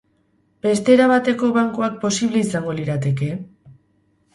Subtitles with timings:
[0.65, 3.33] Beste era bateko bankuak posible izango lirateke?